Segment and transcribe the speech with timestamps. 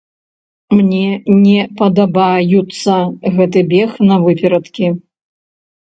[0.77, 1.09] Мне
[1.43, 2.97] не падабаюцца
[3.39, 4.85] гэты бег навыперадкі.